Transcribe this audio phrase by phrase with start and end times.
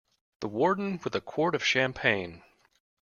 [0.39, 2.41] The Warden with a quart of champagne.